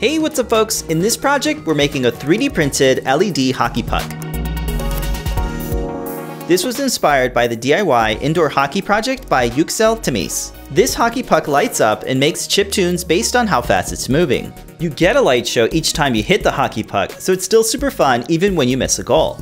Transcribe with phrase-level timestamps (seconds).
[0.00, 0.82] Hey, what's up folks?
[0.82, 4.08] In this project, we're making a 3D printed LED hockey puck.
[6.46, 10.52] This was inspired by the DIY indoor hockey project by Yuksel Temiz.
[10.70, 14.52] This hockey puck lights up and makes chip tunes based on how fast it's moving.
[14.78, 17.64] You get a light show each time you hit the hockey puck, so it's still
[17.64, 19.34] super fun even when you miss a goal.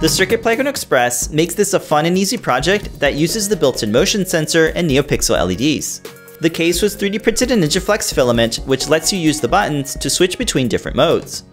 [0.00, 3.90] The Circuit Playground Express makes this a fun and easy project that uses the built-in
[3.90, 6.19] motion sensor and NeoPixel LEDs.
[6.40, 10.08] The case was 3D printed in NinjaFlex filament, which lets you use the buttons to
[10.08, 11.44] switch between different modes.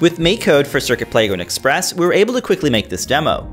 [0.00, 3.52] With MakeCode for Circuit Playground Express, we were able to quickly make this demo.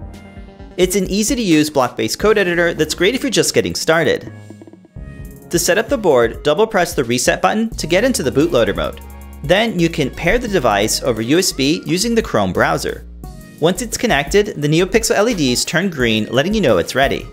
[0.77, 4.33] It's an easy to use block-based code editor that's great if you're just getting started.
[5.51, 8.75] To set up the board, double press the reset button to get into the bootloader
[8.75, 8.99] mode.
[9.43, 13.05] Then you can pair the device over USB using the Chrome browser.
[13.59, 17.27] Once it's connected, the NeoPixel LEDs turn green letting you know it's ready.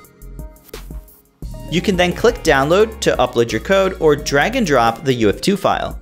[1.73, 5.59] You can then click download to upload your code or drag and drop the UF2
[5.59, 5.99] file.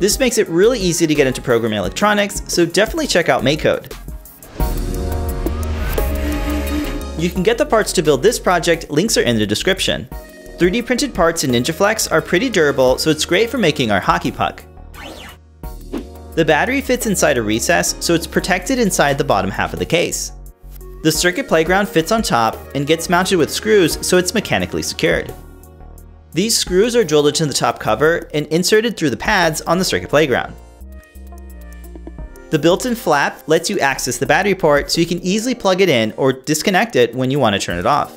[0.00, 3.92] This makes it really easy to get into programming electronics, so definitely check out MakeCode.
[7.16, 10.08] You can get the parts to build this project, links are in the description.
[10.58, 14.32] 3D printed parts in NinjaFlex are pretty durable, so it's great for making our hockey
[14.32, 14.64] puck.
[16.34, 19.86] The battery fits inside a recess, so it's protected inside the bottom half of the
[19.86, 20.32] case.
[21.02, 25.32] The circuit playground fits on top and gets mounted with screws so it's mechanically secured.
[26.32, 29.84] These screws are drilled into the top cover and inserted through the pads on the
[29.84, 30.54] circuit playground.
[32.50, 35.88] The built-in flap lets you access the battery port so you can easily plug it
[35.88, 38.12] in or disconnect it when you want to turn it off.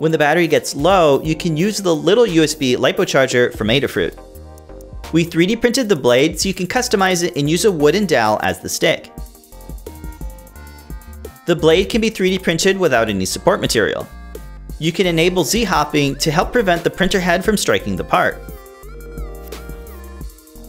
[0.00, 4.18] When the battery gets low, you can use the little USB LiPo charger from Adafruit.
[5.12, 8.40] We 3D printed the blade so you can customize it and use a wooden dowel
[8.42, 9.12] as the stick.
[11.50, 14.06] The blade can be 3D printed without any support material.
[14.78, 18.38] You can enable Z-hopping to help prevent the printer head from striking the part.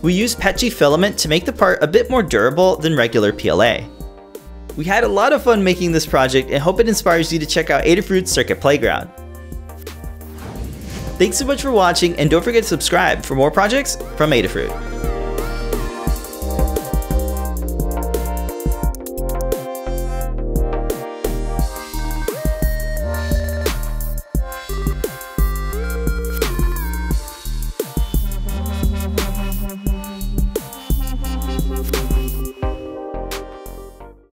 [0.02, 3.82] We use PETG filament to make the part a bit more durable than regular PLA.
[4.76, 7.46] We had a lot of fun making this project and hope it inspires you to
[7.46, 9.08] check out Adafruit's Circuit Playground.
[11.20, 15.11] Thanks so much for watching and don't forget to subscribe for more projects from Adafruit.